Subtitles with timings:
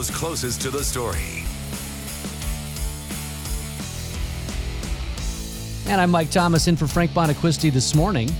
[0.00, 1.44] those closest to the story.
[5.86, 8.30] And I'm Mike Thomas in for Frank Bonaquisti this morning.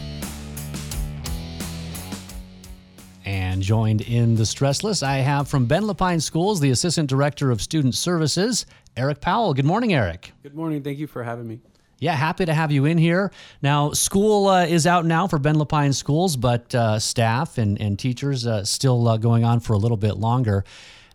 [3.26, 7.61] And joined in the stressless, I have from Bend-La Pine Schools, the Assistant Director of
[7.61, 8.65] Student Services,
[8.97, 9.53] Eric Powell.
[9.53, 10.33] Good morning, Eric.
[10.42, 10.83] Good morning.
[10.83, 11.61] Thank you for having me.
[11.99, 13.33] Yeah, happy to have you in here.
[13.61, 17.98] Now, school uh, is out now for Bend-La Pine Schools, but uh, staff and, and
[17.98, 20.65] teachers uh, still uh, going on for a little bit longer.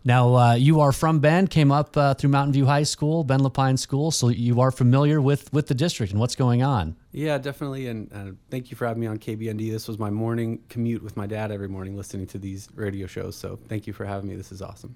[0.06, 3.48] Now, uh, you are from Bend, came up uh, through Mountain View High School, Bend-La
[3.48, 6.94] Pine School, so you are familiar with, with the district and what's going on.
[7.10, 7.88] Yeah, definitely.
[7.88, 9.68] And uh, thank you for having me on KBND.
[9.68, 13.34] This was my morning commute with my dad every morning listening to these radio shows.
[13.34, 14.36] So thank you for having me.
[14.36, 14.94] This is awesome.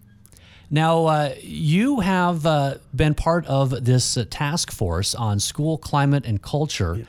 [0.71, 6.24] Now, uh, you have uh, been part of this uh, task force on school climate
[6.24, 6.99] and culture.
[6.99, 7.05] Yeah.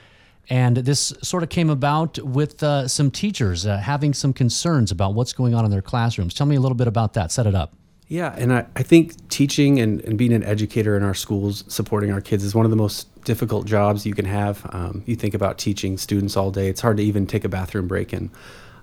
[0.50, 5.14] And this sort of came about with uh, some teachers uh, having some concerns about
[5.14, 6.34] what's going on in their classrooms.
[6.34, 7.32] Tell me a little bit about that.
[7.32, 7.76] Set it up.
[8.12, 12.12] Yeah, and I, I think teaching and, and being an educator in our schools, supporting
[12.12, 14.70] our kids, is one of the most difficult jobs you can have.
[14.74, 17.88] Um, you think about teaching students all day, it's hard to even take a bathroom
[17.88, 18.12] break.
[18.12, 18.30] And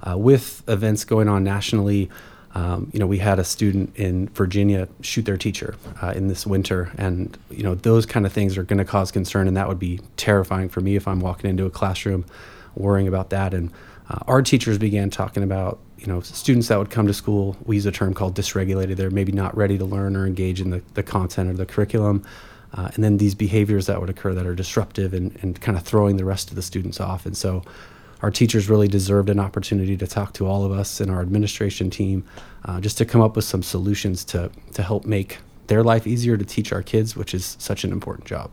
[0.03, 2.09] uh, with events going on nationally,
[2.55, 6.47] um, you know, we had a student in Virginia shoot their teacher uh, in this
[6.47, 9.69] winter, and you know, those kind of things are going to cause concern, and that
[9.69, 12.25] would be terrifying for me if I'm walking into a classroom
[12.75, 13.53] worrying about that.
[13.53, 13.71] And
[14.09, 17.77] uh, our teachers began talking about you know students that would come to school we
[17.77, 18.97] use a term called dysregulated.
[18.97, 22.25] They're maybe not ready to learn or engage in the, the content or the curriculum.
[22.75, 25.85] Uh, and then these behaviors that would occur that are disruptive and, and kind of
[25.85, 27.25] throwing the rest of the students off.
[27.25, 27.63] And so
[28.21, 31.89] our teachers really deserved an opportunity to talk to all of us and our administration
[31.89, 32.25] team
[32.65, 36.37] uh, just to come up with some solutions to, to help make their life easier
[36.37, 38.51] to teach our kids which is such an important job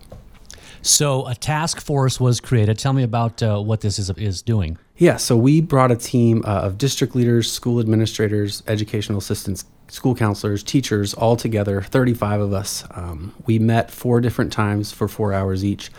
[0.85, 2.77] so a task force was created.
[2.77, 4.77] Tell me about uh, what this is is doing.
[4.97, 10.15] Yeah, so we brought a team uh, of district leaders, school administrators, educational assistants, school
[10.15, 12.85] counselors, teachers, all together, 35 of us.
[12.91, 15.91] Um, we met four different times for four hours each.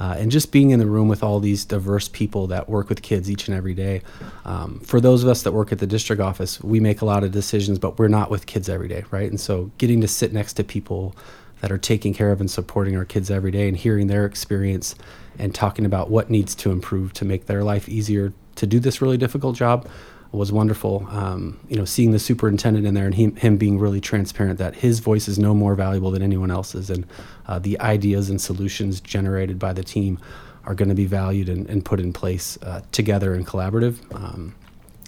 [0.00, 3.02] Uh, and just being in the room with all these diverse people that work with
[3.02, 4.00] kids each and every day.
[4.44, 7.24] Um, for those of us that work at the district office, we make a lot
[7.24, 9.28] of decisions, but we're not with kids every day, right?
[9.28, 11.16] And so getting to sit next to people
[11.60, 14.94] that are taking care of and supporting our kids every day and hearing their experience
[15.38, 19.00] and talking about what needs to improve to make their life easier to do this
[19.00, 19.88] really difficult job
[20.32, 21.06] was wonderful.
[21.10, 24.74] Um, you know, seeing the superintendent in there and him, him, being really transparent that
[24.76, 27.06] his voice is no more valuable than anyone else's, and
[27.46, 30.18] uh, the ideas and solutions generated by the team
[30.64, 33.96] are going to be valued and, and, put in place uh, together and collaborative.
[34.14, 34.54] Um,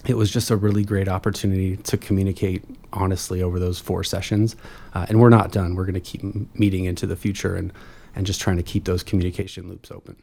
[0.05, 2.63] it was just a really great opportunity to communicate
[2.93, 4.55] honestly over those four sessions.
[4.93, 5.75] Uh, and we're not done.
[5.75, 6.23] We're going to keep
[6.57, 7.71] meeting into the future and,
[8.15, 10.15] and just trying to keep those communication loops open.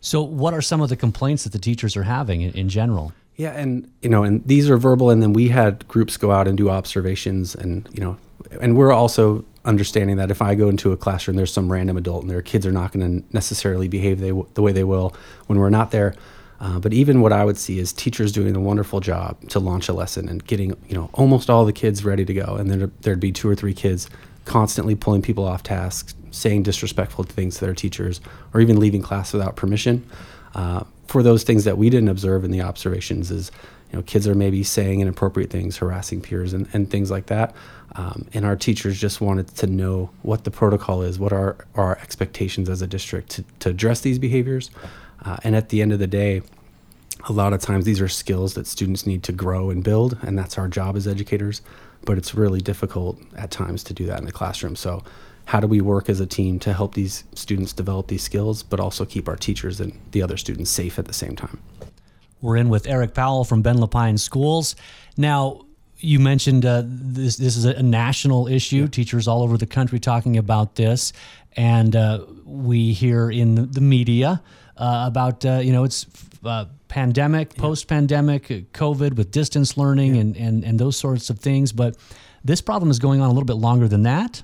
[0.00, 3.12] So, what are some of the complaints that the teachers are having in, in general?
[3.36, 6.48] Yeah, and you know, and these are verbal, and then we had groups go out
[6.48, 8.18] and do observations, and you know,
[8.60, 12.22] and we're also understanding that if I go into a classroom, there's some random adult,
[12.22, 15.14] and their kids are not going to necessarily behave they, the way they will
[15.46, 16.14] when we're not there.
[16.62, 19.88] Uh, but even what I would see is teachers doing a wonderful job to launch
[19.88, 22.92] a lesson and getting you know almost all the kids ready to go, and then
[23.00, 24.08] there'd be two or three kids
[24.44, 28.20] constantly pulling people off tasks, saying disrespectful things to their teachers,
[28.54, 30.08] or even leaving class without permission.
[30.54, 33.50] Uh, for those things that we didn't observe in the observations, is
[33.90, 37.56] you know kids are maybe saying inappropriate things, harassing peers, and, and things like that.
[37.96, 41.98] Um, and our teachers just wanted to know what the protocol is, what are our
[41.98, 44.70] expectations as a district to, to address these behaviors.
[45.24, 46.42] Uh, and at the end of the day,
[47.28, 50.38] a lot of times these are skills that students need to grow and build, and
[50.38, 51.62] that's our job as educators.
[52.04, 54.74] But it's really difficult at times to do that in the classroom.
[54.74, 55.04] So,
[55.46, 58.80] how do we work as a team to help these students develop these skills, but
[58.80, 61.60] also keep our teachers and the other students safe at the same time?
[62.40, 64.74] We're in with Eric Powell from Bend-La Pine Schools.
[65.16, 65.64] Now,
[65.98, 67.36] you mentioned uh, this.
[67.36, 68.82] This is a national issue.
[68.82, 68.86] Yeah.
[68.88, 71.12] Teachers all over the country talking about this,
[71.56, 74.42] and uh, we hear in the media
[74.76, 76.06] uh, about uh, you know it's
[76.44, 81.38] uh, pandemic, post pandemic, uh, COVID with distance learning, and, and and those sorts of
[81.38, 81.72] things.
[81.72, 81.96] But
[82.44, 84.42] this problem is going on a little bit longer than that.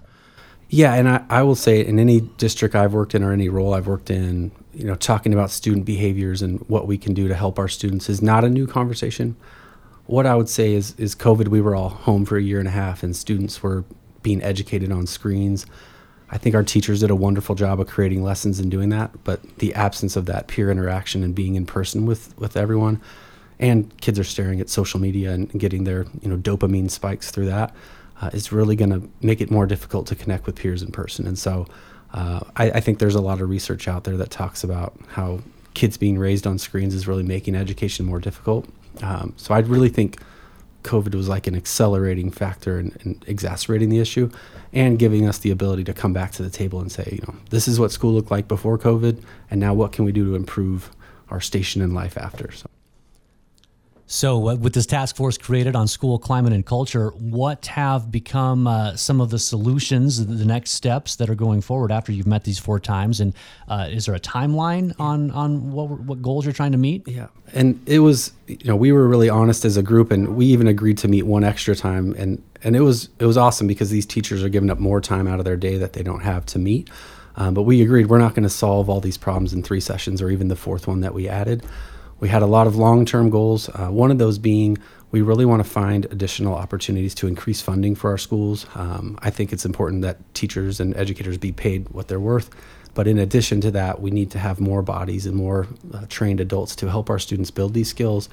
[0.70, 3.72] Yeah, and I, I will say in any district I've worked in or any role
[3.72, 7.34] I've worked in, you know, talking about student behaviors and what we can do to
[7.34, 9.34] help our students is not a new conversation.
[10.04, 12.68] What I would say is is COVID, we were all home for a year and
[12.68, 13.84] a half, and students were
[14.22, 15.64] being educated on screens.
[16.30, 19.42] I think our teachers did a wonderful job of creating lessons and doing that, but
[19.58, 23.00] the absence of that peer interaction and being in person with with everyone,
[23.58, 27.46] and kids are staring at social media and getting their you know dopamine spikes through
[27.46, 27.74] that,
[28.20, 31.26] uh, is really going to make it more difficult to connect with peers in person.
[31.26, 31.66] And so,
[32.12, 35.40] uh, I, I think there's a lot of research out there that talks about how
[35.74, 38.68] kids being raised on screens is really making education more difficult.
[39.02, 40.18] Um, so I really think
[40.84, 44.30] COVID was like an accelerating factor and, in exacerbating the issue
[44.72, 47.34] and giving us the ability to come back to the table and say, you know,
[47.50, 50.34] this is what school looked like before COVID, and now what can we do to
[50.34, 50.90] improve
[51.30, 52.52] our station in life after?
[52.52, 52.68] So.
[54.10, 58.66] So, uh, with this task force created on school climate and culture, what have become
[58.66, 62.44] uh, some of the solutions, the next steps that are going forward after you've met
[62.44, 63.20] these four times?
[63.20, 63.34] And
[63.68, 67.06] uh, is there a timeline on on what what goals you're trying to meet?
[67.06, 70.46] Yeah, and it was you know we were really honest as a group, and we
[70.46, 73.90] even agreed to meet one extra time, and and it was it was awesome because
[73.90, 76.46] these teachers are giving up more time out of their day that they don't have
[76.46, 76.88] to meet.
[77.36, 80.22] Um, but we agreed we're not going to solve all these problems in three sessions
[80.22, 81.62] or even the fourth one that we added.
[82.20, 84.78] We had a lot of long term goals, uh, one of those being
[85.10, 88.66] we really want to find additional opportunities to increase funding for our schools.
[88.74, 92.50] Um, I think it's important that teachers and educators be paid what they're worth.
[92.94, 96.40] But in addition to that, we need to have more bodies and more uh, trained
[96.40, 98.28] adults to help our students build these skills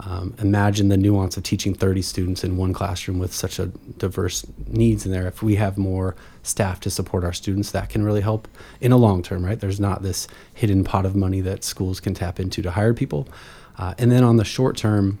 [0.00, 4.46] um, imagine the nuance of teaching 30 students in one classroom with such a diverse
[4.68, 5.26] needs in there.
[5.26, 6.14] If we have more
[6.44, 8.46] staff to support our students, that can really help
[8.80, 9.58] in a long term, right?
[9.58, 13.28] There's not this hidden pot of money that schools can tap into to hire people.
[13.76, 15.18] Uh, and then on the short term,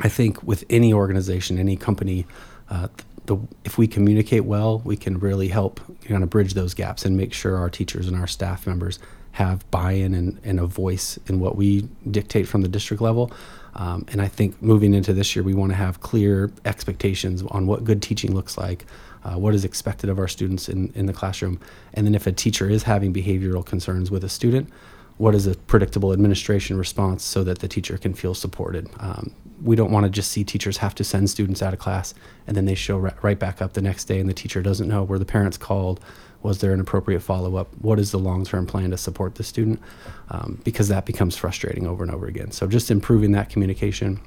[0.00, 2.26] I think with any organization, any company,
[2.70, 2.88] uh,
[3.26, 7.16] the, if we communicate well, we can really help kind of bridge those gaps and
[7.16, 8.98] make sure our teachers and our staff members
[9.34, 13.32] have buy-in and, and a voice in what we dictate from the district level.
[13.74, 17.66] Um, and I think moving into this year, we want to have clear expectations on
[17.66, 18.86] what good teaching looks like,
[19.24, 21.58] uh, what is expected of our students in, in the classroom,
[21.94, 24.70] and then if a teacher is having behavioral concerns with a student,
[25.16, 28.88] what is a predictable administration response so that the teacher can feel supported.
[29.00, 32.14] Um, we don't want to just see teachers have to send students out of class
[32.46, 34.88] and then they show right, right back up the next day and the teacher doesn't
[34.88, 36.00] know where the parents called
[36.44, 37.68] was there an appropriate follow up?
[37.80, 39.80] What is the long term plan to support the student?
[40.28, 42.52] Um, because that becomes frustrating over and over again.
[42.52, 44.20] So just improving that communication.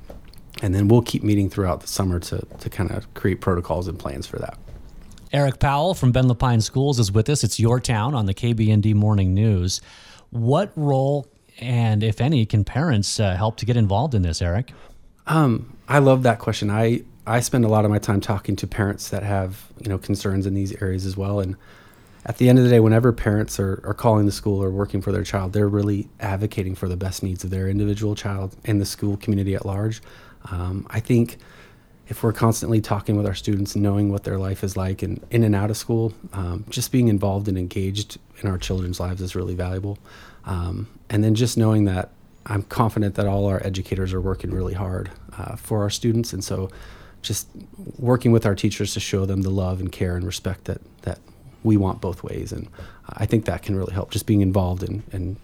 [0.62, 3.98] And then we'll keep meeting throughout the summer to, to kind of create protocols and
[3.98, 4.58] plans for that.
[5.32, 7.44] Eric Powell from Bend-La Pine Schools is with us.
[7.44, 9.82] It's your town on the KBND Morning News.
[10.32, 11.28] What role
[11.60, 14.74] and if any can parents uh, help to get involved in this, Eric?
[15.28, 16.70] Um, I love that question.
[16.70, 19.98] I I spend a lot of my time talking to parents that have you know
[19.98, 21.56] concerns in these areas as well, and
[22.28, 25.02] at the end of the day, whenever parents are, are calling the school or working
[25.02, 28.82] for their child, they're really advocating for the best needs of their individual child and
[28.82, 30.02] the school community at large.
[30.52, 31.38] Um, I think
[32.10, 35.44] if we're constantly talking with our students knowing what their life is like and in
[35.44, 39.34] and out of school, um, just being involved and engaged in our children's lives is
[39.34, 39.98] really valuable.
[40.44, 42.10] Um, and then just knowing that
[42.46, 46.34] I'm confident that all our educators are working really hard uh, for our students.
[46.34, 46.70] And so
[47.22, 47.48] just
[47.98, 51.20] working with our teachers to show them the love and care and respect that, that
[51.64, 52.52] we want both ways.
[52.52, 52.68] And
[53.10, 55.38] I think that can really help just being involved and, and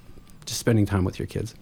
[0.46, 1.56] just spending time with your kids.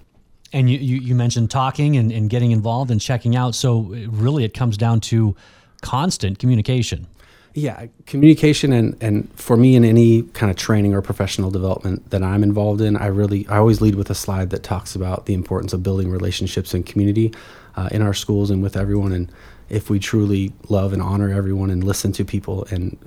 [0.54, 3.56] And you, you, you mentioned talking and, and getting involved and checking out.
[3.56, 5.36] So really it comes down to
[5.82, 7.08] constant communication.
[7.54, 12.24] Yeah, communication and, and for me in any kind of training or professional development that
[12.24, 15.34] I'm involved in, I really I always lead with a slide that talks about the
[15.34, 17.34] importance of building relationships and community
[17.76, 19.12] uh, in our schools and with everyone.
[19.12, 19.30] And
[19.68, 22.98] if we truly love and honor everyone and listen to people and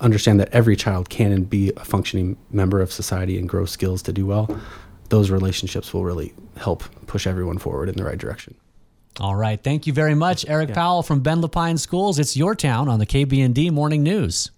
[0.00, 4.02] understand that every child can and be a functioning member of society and grow skills
[4.02, 4.60] to do well,
[5.08, 8.54] those relationships will really help push everyone forward in the right direction.
[9.18, 9.62] All right.
[9.62, 10.74] Thank you very much, Eric yeah.
[10.74, 12.18] Powell from Bend-La Pine Schools.
[12.18, 14.50] It's your town on the KBND Morning News.